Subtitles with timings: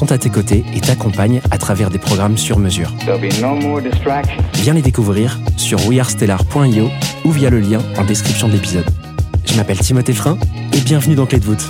[0.00, 2.90] sont à tes côtés et t'accompagnent à travers des programmes sur mesure.
[3.06, 3.80] No.
[4.54, 6.88] Viens les découvrir sur wearestellar.io
[7.26, 8.86] ou via le lien en description de l'épisode.
[9.44, 10.38] Je m'appelle Timothée Frein
[10.72, 11.68] et bienvenue dans Clé de voûte.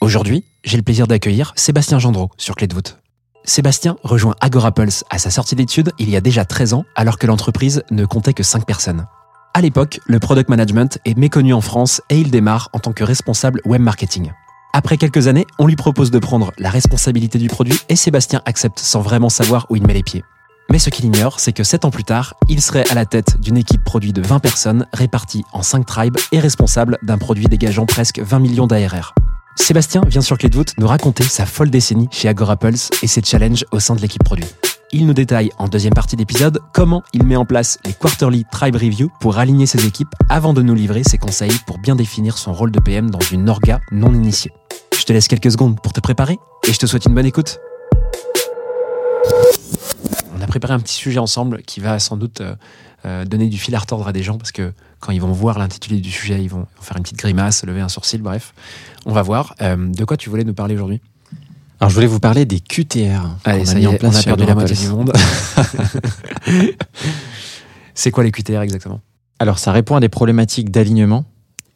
[0.00, 2.98] Aujourd'hui, j'ai le plaisir d'accueillir Sébastien Gendreau sur Clé de voûte.
[3.42, 7.26] Sébastien rejoint Agorapulse à sa sortie d'études il y a déjà 13 ans alors que
[7.26, 9.06] l'entreprise ne comptait que 5 personnes.
[9.54, 13.02] À l'époque, le product management est méconnu en France et il démarre en tant que
[13.02, 14.30] responsable web marketing.
[14.78, 18.78] Après quelques années, on lui propose de prendre la responsabilité du produit et Sébastien accepte
[18.78, 20.22] sans vraiment savoir où il met les pieds.
[20.70, 23.40] Mais ce qu'il ignore, c'est que 7 ans plus tard, il serait à la tête
[23.40, 27.86] d'une équipe produit de 20 personnes réparties en 5 tribes et responsable d'un produit dégageant
[27.86, 29.14] presque 20 millions d'ARR.
[29.54, 33.22] Sébastien vient sur Clé de voûte nous raconter sa folle décennie chez Agorapulse et ses
[33.22, 34.44] challenges au sein de l'équipe produit.
[34.92, 38.76] Il nous détaille en deuxième partie d'épisode comment il met en place les Quarterly Tribe
[38.76, 42.52] Review pour aligner ses équipes avant de nous livrer ses conseils pour bien définir son
[42.52, 44.52] rôle de PM dans une orga non initiée.
[44.98, 47.60] Je te laisse quelques secondes pour te préparer et je te souhaite une bonne écoute.
[50.36, 52.54] On a préparé un petit sujet ensemble qui va sans doute euh,
[53.04, 55.58] euh, donner du fil à retordre à des gens parce que quand ils vont voir
[55.58, 58.54] l'intitulé du sujet, ils vont, faire une petite grimace, lever un sourcil, bref.
[59.04, 59.54] On va voir.
[59.60, 61.00] Euh, de quoi tu voulais nous parler aujourd'hui?
[61.78, 63.36] Alors, je voulais vous parler des QTR.
[63.44, 65.12] Allez, ça mis y en place on a perdu la moitié du monde.
[67.94, 69.00] C'est quoi les QTR exactement?
[69.38, 71.26] Alors, ça répond à des problématiques d'alignement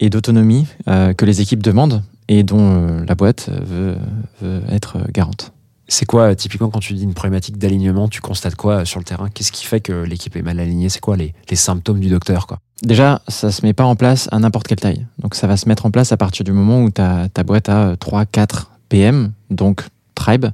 [0.01, 3.97] et d'autonomie euh, que les équipes demandent et dont euh, la boîte veut,
[4.41, 5.53] veut être euh, garante.
[5.89, 9.01] C'est quoi, euh, typiquement, quand tu dis une problématique d'alignement, tu constates quoi euh, sur
[9.01, 9.29] le terrain?
[9.29, 10.89] Qu'est-ce qui fait que l'équipe est mal alignée?
[10.89, 12.61] C'est quoi les, les symptômes du docteur quoi?
[12.83, 15.05] Déjà, ça se met pas en place à n'importe quelle taille.
[15.19, 17.69] Donc, ça va se mettre en place à partir du moment où ta, ta boîte
[17.69, 19.83] a 3, 4 PM, donc
[20.15, 20.47] tribe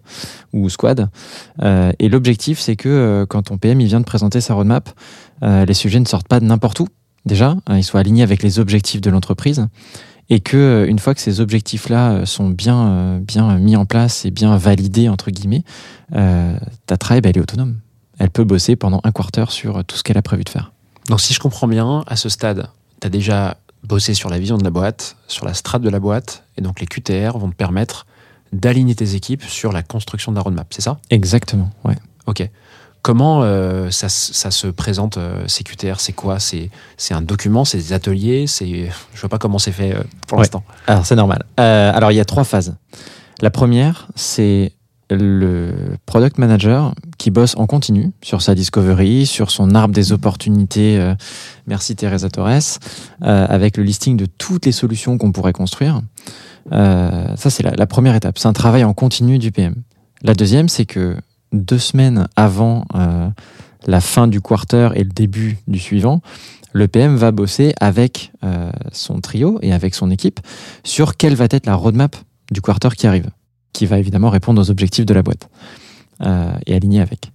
[0.54, 1.10] ou squad.
[1.62, 4.88] Euh, et l'objectif, c'est que euh, quand ton PM il vient de présenter sa roadmap,
[5.42, 6.88] euh, les sujets ne sortent pas de n'importe où.
[7.26, 9.66] Déjà, ils soient alignés avec les objectifs de l'entreprise
[10.28, 13.86] et que euh, une fois que ces objectifs-là euh, sont bien, euh, bien mis en
[13.86, 15.62] place et bien validés entre guillemets,
[16.14, 16.56] euh,
[16.86, 17.76] ta tribe elle est autonome.
[18.18, 20.72] Elle peut bosser pendant un quarter sur tout ce qu'elle a prévu de faire.
[21.08, 22.68] Donc, si je comprends bien, à ce stade,
[23.00, 26.00] tu as déjà bossé sur la vision de la boîte, sur la strate de la
[26.00, 28.06] boîte, et donc les QTR vont te permettre
[28.52, 30.98] d'aligner tes équipes sur la construction de la roadmap, c'est ça?
[31.10, 31.70] Exactement.
[31.84, 31.96] Ouais.
[32.26, 32.48] Ok.
[33.06, 36.00] Comment euh, ça, se présente, euh, ces QTR?
[36.00, 36.38] C'est quoi?
[36.40, 36.70] C'est
[37.12, 37.64] un document?
[37.64, 38.48] C'est des ateliers?
[38.48, 40.42] C'est Je vois pas comment c'est fait euh, pour Ouais.
[40.42, 40.64] l'instant.
[40.88, 41.44] Alors c'est normal.
[41.60, 42.74] Euh, alors il y a trois phases.
[43.40, 44.72] La première, c'est
[45.08, 45.72] le
[46.04, 51.14] product manager qui bosse en continu sur sa discovery, sur son arbre des opportunités.
[51.68, 52.80] merci Teresa Torres,
[53.20, 56.00] avec le listing de toutes les solutions qu'on pourrait construire.
[56.72, 58.36] Ça c'est la, la première étape.
[58.36, 59.76] C'est un travail en continu du PM.
[60.22, 61.16] La deuxième, c'est que
[61.52, 63.28] deux semaines avant euh,
[63.86, 66.20] la fin du quarter et le début du suivant,
[66.72, 70.40] le PM va bosser avec euh, son trio et avec son équipe
[70.84, 72.16] sur quelle va être la roadmap
[72.50, 73.30] du quarter qui arrive,
[73.72, 75.48] qui va évidemment répondre aux objectifs de la boîte
[76.22, 77.32] euh, et aligner avec.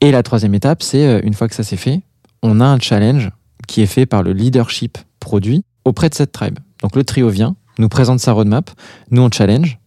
[0.00, 2.00] Et la troisième étape, c'est une fois que ça c'est fait,
[2.42, 3.30] on a un challenge
[3.66, 6.58] qui est fait par le leadership produit auprès de cette tribe.
[6.82, 8.70] Donc le trio vient, nous présente sa roadmap,
[9.10, 9.78] nous on challenge,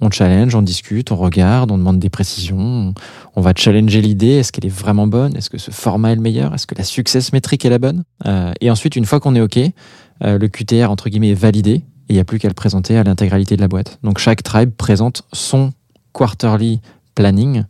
[0.00, 2.94] on challenge, on discute, on regarde, on demande des précisions,
[3.34, 6.20] on, va challenger l'idée, est-ce qu'elle est vraiment bonne, est-ce que ce format est le
[6.20, 8.04] meilleur, est-ce que la success métrique est la bonne.
[8.26, 11.72] Euh, et ensuite, une fois qu'on est OK, euh, le QTR entre guillemets est validé
[11.72, 13.98] et il n'y a plus qu'à le présenter à l'intégralité de la boîte.
[14.02, 15.72] Donc chaque tribe présente son
[16.12, 16.80] quarterly
[17.14, 17.64] planning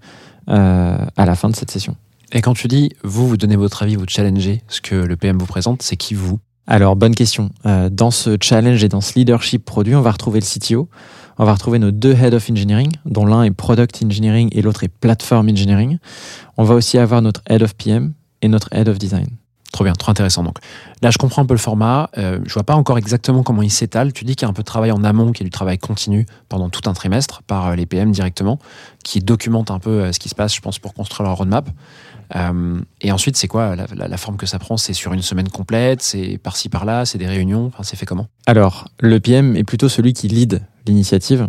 [0.48, 1.96] euh, à la fin de cette session.
[2.32, 5.38] Et quand tu dis, vous, vous donnez votre avis, vous challengez ce que le PM
[5.38, 6.38] vous présente, c'est qui vous?
[6.66, 7.48] Alors, bonne question.
[7.64, 10.90] Dans ce challenge et dans ce leadership produit, on va retrouver le CTO,
[11.38, 14.84] on va retrouver nos deux Head of Engineering, dont l'un est Product Engineering et l'autre
[14.84, 15.98] est Platform Engineering.
[16.56, 18.12] On va aussi avoir notre Head of PM
[18.42, 19.28] et notre Head of Design.
[19.72, 20.42] Trop bien, trop intéressant.
[20.42, 20.58] Donc,
[21.02, 22.10] Là, je comprends un peu le format.
[22.18, 24.12] Euh, je vois pas encore exactement comment il s'étale.
[24.12, 25.78] Tu dis qu'il y a un peu de travail en amont, qui est du travail
[25.78, 28.58] continu pendant tout un trimestre par euh, les PM directement,
[29.04, 31.70] qui documentent un peu euh, ce qui se passe, je pense, pour construire leur roadmap.
[32.36, 34.76] Euh, et ensuite, c'est quoi la, forme que ça prend?
[34.76, 36.02] C'est sur une semaine complète?
[36.02, 37.04] C'est par-ci par-là?
[37.04, 37.66] C'est des réunions?
[37.66, 38.28] Enfin, c'est fait comment?
[38.46, 41.48] Alors, le PM est plutôt celui qui lead l'initiative.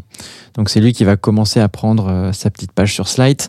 [0.56, 3.42] Donc, c'est lui qui va commencer à prendre euh, sa petite page sur Slide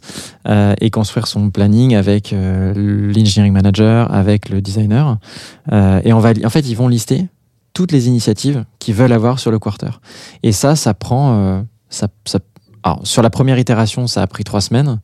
[0.49, 5.19] euh, et construire son planning avec l'engineering manager, avec le designer.
[5.71, 7.29] Et en fait, ils vont lister
[7.73, 9.91] toutes les initiatives qu'ils veulent avoir sur le quarter.
[10.43, 11.65] Et ça, ça prend.
[12.82, 15.00] Alors, sur la première itération, ça a pris trois semaines.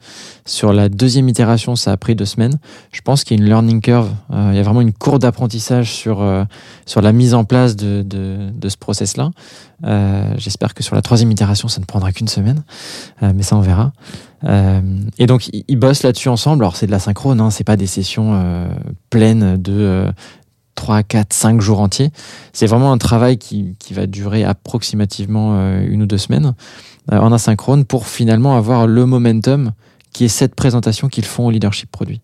[0.47, 2.59] Sur la deuxième itération, ça a pris deux semaines.
[2.91, 4.11] Je pense qu'il y a une learning curve.
[4.33, 6.45] Euh, il y a vraiment une courbe d'apprentissage sur, euh,
[6.97, 8.05] la mise en place de,
[8.67, 9.31] ce process-là.
[9.85, 12.63] Euh, J'espère que sur la troisième itération, ça ne prendra qu'une semaine,
[13.21, 13.93] mais ça on verra.
[15.19, 16.65] Et donc ils, bossent là-dessus ensemble.
[16.65, 18.69] Alors c'est de la synchrone, hein, c'est pas des sessions
[19.11, 20.11] pleines de
[20.77, 22.11] 3, 4, 5 jours entiers.
[22.53, 26.55] C'est vraiment un travail qui, qui va durer approximativement euh, une ou deux semaines
[27.13, 29.73] euh, en asynchrone pour finalement avoir le momentum
[30.13, 32.21] qui est cette présentation qu'ils font au leadership produit.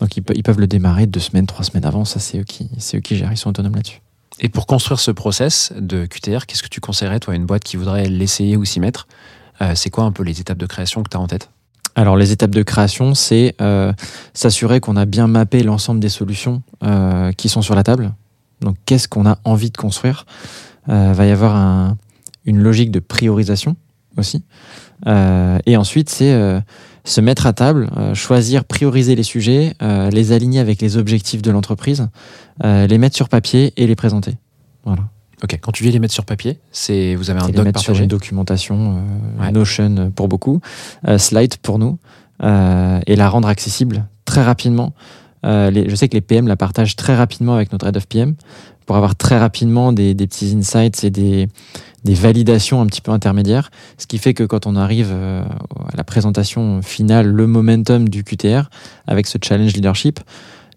[0.00, 2.04] Donc ils, pe- ils peuvent le démarrer deux semaines, trois semaines avant.
[2.04, 3.32] Ça c'est eux qui, eux qui gèrent.
[3.32, 4.00] Ils sont autonomes là-dessus.
[4.40, 7.62] Et pour construire ce process de QTR, qu'est-ce que tu conseillerais, toi, à une boîte
[7.64, 9.06] qui voudrait l'essayer ou s'y mettre?
[9.60, 11.50] Euh, C'est quoi un peu les étapes de création que tu as en tête?
[11.96, 13.92] Alors les étapes de création, c'est euh,
[14.32, 18.12] s'assurer qu'on a bien mappé l'ensemble des solutions euh, qui sont sur la table.
[18.60, 20.24] Donc qu'est-ce qu'on a envie de construire?
[20.88, 21.96] Euh, Va y avoir un-
[22.46, 23.76] une logique de priorisation
[24.16, 24.42] aussi.
[25.06, 26.60] Euh, et ensuite, c'est
[27.04, 29.74] se mettre à table, choisir, prioriser les sujets,
[30.12, 32.08] les aligner avec les objectifs de l'entreprise,
[32.62, 34.36] les mettre sur papier et les présenter.
[34.84, 35.02] Voilà.
[35.42, 37.88] Ok, quand tu dis les mettre sur papier, c'est vous avez un doc mettre sur
[37.88, 38.96] partagé une documentation,
[39.38, 39.52] euh, Ouais.
[39.52, 40.60] Notion pour beaucoup,
[41.08, 41.98] euh, Slide pour nous,
[42.42, 44.92] euh, et la rendre accessible très rapidement.
[45.46, 48.06] Euh, les- je sais que les PM la partagent très rapidement avec notre Head of
[48.06, 48.34] PM
[48.84, 51.48] pour avoir très rapidement des, des petits insights et des,
[52.04, 55.42] des validations un petit peu intermédiaires, ce qui fait que quand on arrive euh,
[55.92, 58.68] à la présentation finale, le momentum du QTR
[59.06, 60.20] avec ce challenge leadership,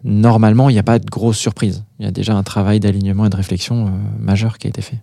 [0.03, 1.83] normalement il n'y a pas de grosse surprise.
[1.99, 3.89] Il y a déjà un travail d'alignement et de réflexion euh,
[4.19, 4.99] majeur qui a été fait.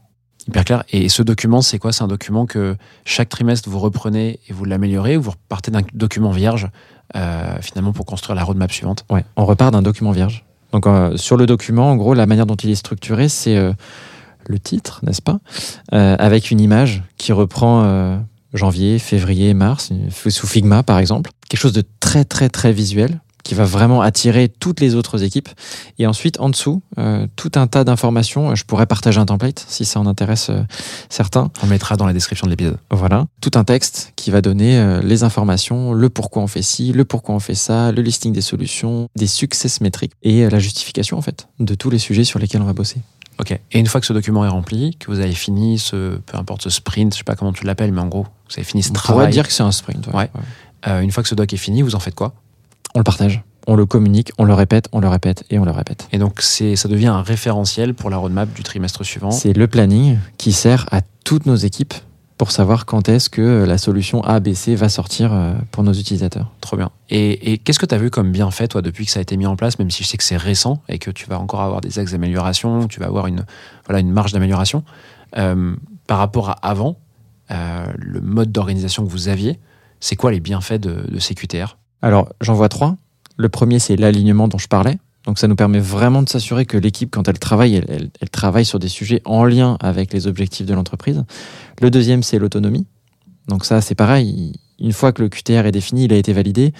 [0.49, 0.85] Hyper clair.
[0.91, 1.93] Et ce document, c'est quoi?
[1.93, 5.82] C'est un document que chaque trimestre vous reprenez et vous l'améliorez ou vous repartez d'un
[5.93, 6.69] document vierge
[7.14, 9.05] euh, finalement pour construire la roadmap suivante?
[9.11, 10.44] Ouais, on repart d'un document vierge.
[10.73, 13.56] Donc euh, sur le document, en gros, la manière dont il est structuré, c'est
[14.47, 15.41] le titre, n'est-ce pas?
[15.93, 18.20] Avec une image qui reprend
[18.55, 21.31] janvier, février, mars, sous Figma par exemple.
[21.49, 23.20] Quelque chose de très très très visuel
[23.50, 25.49] qui va vraiment attirer toutes les autres équipes.
[25.99, 28.55] Et ensuite, en dessous, euh, tout un tas d'informations.
[28.55, 30.62] Je pourrais partager un template si ça en intéresse euh,
[31.08, 31.50] certains.
[31.64, 32.76] On mettra dans la description de l'épisode.
[32.93, 36.93] Voilà, tout un texte qui va donner euh, les informations, le pourquoi on fait ci,
[36.93, 40.61] le pourquoi on fait ça, le listing des solutions, des success métriques et euh, la
[40.61, 43.00] justification en fait de tous les sujets sur lesquels on va bosser.
[43.41, 43.50] Ok.
[43.73, 46.62] Et une fois que ce document est rempli, que vous avez fini ce, peu importe
[46.62, 48.91] ce sprint, je sais pas comment tu l'appelles, mais en gros, vous avez fini ce
[48.91, 49.32] On pourrait travail.
[49.32, 50.06] dire que c'est un sprint.
[50.06, 50.14] ouais.
[50.14, 50.31] Ouais.
[50.87, 52.32] Euh, une fois que ce doc est fini, vous en faites quoi?
[52.94, 55.70] On le partage, on le communique, on le répète, on le répète et on le
[55.70, 56.08] répète.
[56.12, 59.31] Et donc c'est, ça devient un référentiel pour la roadmap du trimestre suivant.
[59.31, 61.94] C'est le planning qui sert à toutes nos équipes
[62.40, 65.92] pour savoir quand est-ce que la solution A, B, C va sortir euh, pour nos
[65.92, 66.50] utilisateurs.
[66.62, 66.90] Trop bien.
[67.10, 69.37] Et, et qu'est-ce que tu as vu comme bienfait, toi, depuis que ça a été
[69.37, 71.60] mis en place, même si je sais que c'est récent et que tu vas encore
[71.60, 73.44] avoir des axes d'amélioration, tu vas avoir une,
[73.84, 74.84] voilà, une marge d'amélioration,
[75.37, 75.76] euh,
[76.06, 76.96] par rapport à avant,
[77.50, 79.60] euh, le mode d'organisation que vous aviez,
[80.00, 82.97] c'est quoi les bienfaits de, de ces QTR Alors, j'en vois trois.
[83.37, 84.99] Le premier, c'est l'alignement dont je parlais.
[85.26, 88.78] Donc, ça nous permet vraiment de s'assurer que l'équipe, quand elle travaille, elle, travaille sur
[88.78, 91.25] des sujets en lien avec les objectifs de l'entreprise.
[91.80, 92.87] Le deuxième, c'est l'autonomie.
[93.49, 94.54] Donc, ça, c'est pareil.
[94.78, 96.73] Une fois que le QTR est défini, il a été validé,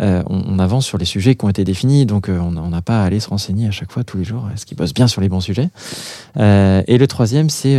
[0.00, 2.06] euh, on, avance sur les sujets qui ont été définis.
[2.06, 4.48] Donc, euh, on n'a pas à aller se renseigner à chaque fois, tous les jours,
[4.54, 5.70] est-ce qu'ils bossent bien sur les bons sujets.
[6.36, 7.76] Euh, et le troisième, c'est,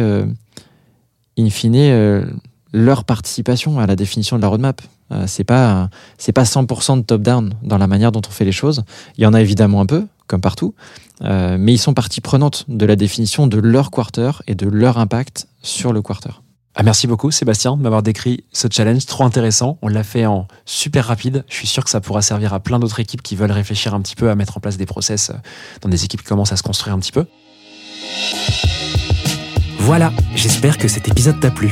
[1.38, 2.41] in fine,
[2.73, 4.81] leur participation à la définition de la roadmap.
[5.11, 8.51] Euh, c'est pas c'est pas 100% de top-down dans la manière dont on fait les
[8.51, 8.83] choses.
[9.17, 10.75] Il y en a évidemment un peu, comme partout,
[11.23, 14.97] euh, mais ils sont partie prenante de la définition de leur quarter et de leur
[14.97, 16.41] impact sur le quarter.
[16.75, 19.77] Ah, merci beaucoup, Sébastien, de m'avoir décrit ce challenge trop intéressant.
[19.81, 21.43] On l'a fait en super rapide.
[21.49, 24.01] Je suis sûr que ça pourra servir à plein d'autres équipes qui veulent réfléchir un
[24.01, 25.33] petit peu à mettre en place des process euh,
[25.81, 27.25] dans des équipes qui commencent à se construire un petit peu.
[29.79, 31.71] Voilà, j'espère que cet épisode t'a plu.